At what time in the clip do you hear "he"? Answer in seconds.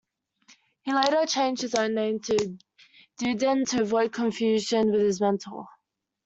0.81-0.91